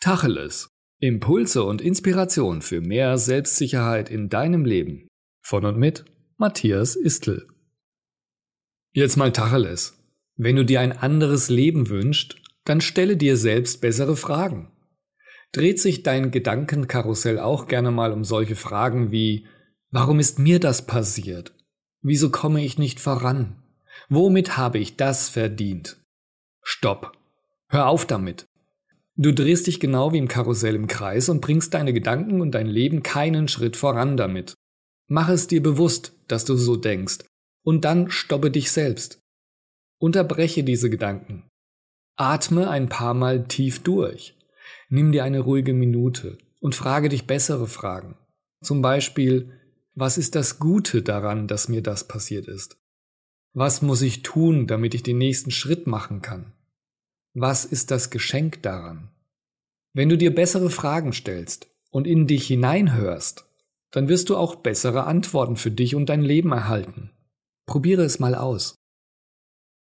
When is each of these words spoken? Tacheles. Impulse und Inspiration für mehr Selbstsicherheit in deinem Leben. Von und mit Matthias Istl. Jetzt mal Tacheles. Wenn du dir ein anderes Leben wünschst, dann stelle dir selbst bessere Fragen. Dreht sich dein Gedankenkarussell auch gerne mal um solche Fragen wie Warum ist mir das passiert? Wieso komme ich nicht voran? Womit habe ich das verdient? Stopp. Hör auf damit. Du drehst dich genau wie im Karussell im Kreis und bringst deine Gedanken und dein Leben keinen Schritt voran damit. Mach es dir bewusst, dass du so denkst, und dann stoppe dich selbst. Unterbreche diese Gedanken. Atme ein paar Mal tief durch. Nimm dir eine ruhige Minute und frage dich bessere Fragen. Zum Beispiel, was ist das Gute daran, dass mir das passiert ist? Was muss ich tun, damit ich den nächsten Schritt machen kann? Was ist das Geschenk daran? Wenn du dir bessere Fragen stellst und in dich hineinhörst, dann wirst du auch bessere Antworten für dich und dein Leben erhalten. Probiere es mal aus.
Tacheles. 0.00 0.70
Impulse 1.00 1.64
und 1.64 1.80
Inspiration 1.80 2.62
für 2.62 2.80
mehr 2.80 3.18
Selbstsicherheit 3.18 4.10
in 4.10 4.28
deinem 4.28 4.64
Leben. 4.64 5.08
Von 5.42 5.64
und 5.64 5.76
mit 5.76 6.04
Matthias 6.36 6.94
Istl. 6.94 7.48
Jetzt 8.92 9.16
mal 9.16 9.32
Tacheles. 9.32 9.98
Wenn 10.36 10.54
du 10.54 10.64
dir 10.64 10.80
ein 10.80 10.92
anderes 10.92 11.48
Leben 11.48 11.88
wünschst, 11.88 12.36
dann 12.64 12.80
stelle 12.80 13.16
dir 13.16 13.36
selbst 13.36 13.80
bessere 13.80 14.14
Fragen. 14.14 14.70
Dreht 15.50 15.80
sich 15.80 16.04
dein 16.04 16.30
Gedankenkarussell 16.30 17.40
auch 17.40 17.66
gerne 17.66 17.90
mal 17.90 18.12
um 18.12 18.22
solche 18.22 18.54
Fragen 18.54 19.10
wie 19.10 19.48
Warum 19.90 20.20
ist 20.20 20.38
mir 20.38 20.60
das 20.60 20.86
passiert? 20.86 21.56
Wieso 22.02 22.30
komme 22.30 22.64
ich 22.64 22.78
nicht 22.78 23.00
voran? 23.00 23.64
Womit 24.08 24.56
habe 24.56 24.78
ich 24.78 24.96
das 24.96 25.28
verdient? 25.28 25.96
Stopp. 26.62 27.18
Hör 27.68 27.88
auf 27.88 28.06
damit. 28.06 28.46
Du 29.20 29.32
drehst 29.32 29.66
dich 29.66 29.80
genau 29.80 30.12
wie 30.12 30.18
im 30.18 30.28
Karussell 30.28 30.76
im 30.76 30.86
Kreis 30.86 31.28
und 31.28 31.40
bringst 31.40 31.74
deine 31.74 31.92
Gedanken 31.92 32.40
und 32.40 32.52
dein 32.52 32.68
Leben 32.68 33.02
keinen 33.02 33.48
Schritt 33.48 33.76
voran 33.76 34.16
damit. 34.16 34.54
Mach 35.08 35.28
es 35.28 35.48
dir 35.48 35.60
bewusst, 35.60 36.12
dass 36.28 36.44
du 36.44 36.54
so 36.54 36.76
denkst, 36.76 37.24
und 37.64 37.84
dann 37.84 38.12
stoppe 38.12 38.52
dich 38.52 38.70
selbst. 38.70 39.18
Unterbreche 39.98 40.62
diese 40.62 40.88
Gedanken. 40.88 41.48
Atme 42.16 42.70
ein 42.70 42.88
paar 42.88 43.14
Mal 43.14 43.48
tief 43.48 43.82
durch. 43.82 44.36
Nimm 44.88 45.10
dir 45.10 45.24
eine 45.24 45.40
ruhige 45.40 45.74
Minute 45.74 46.38
und 46.60 46.76
frage 46.76 47.08
dich 47.08 47.26
bessere 47.26 47.66
Fragen. 47.66 48.16
Zum 48.62 48.82
Beispiel, 48.82 49.52
was 49.94 50.16
ist 50.16 50.36
das 50.36 50.60
Gute 50.60 51.02
daran, 51.02 51.48
dass 51.48 51.68
mir 51.68 51.82
das 51.82 52.06
passiert 52.06 52.46
ist? 52.46 52.76
Was 53.52 53.82
muss 53.82 54.02
ich 54.02 54.22
tun, 54.22 54.68
damit 54.68 54.94
ich 54.94 55.02
den 55.02 55.18
nächsten 55.18 55.50
Schritt 55.50 55.88
machen 55.88 56.22
kann? 56.22 56.52
Was 57.40 57.64
ist 57.64 57.92
das 57.92 58.10
Geschenk 58.10 58.64
daran? 58.64 59.10
Wenn 59.94 60.08
du 60.08 60.18
dir 60.18 60.34
bessere 60.34 60.70
Fragen 60.70 61.12
stellst 61.12 61.68
und 61.92 62.08
in 62.08 62.26
dich 62.26 62.48
hineinhörst, 62.48 63.44
dann 63.92 64.08
wirst 64.08 64.28
du 64.28 64.36
auch 64.36 64.56
bessere 64.56 65.04
Antworten 65.04 65.54
für 65.54 65.70
dich 65.70 65.94
und 65.94 66.08
dein 66.08 66.22
Leben 66.22 66.50
erhalten. 66.50 67.12
Probiere 67.64 68.02
es 68.02 68.18
mal 68.18 68.34
aus. 68.34 68.74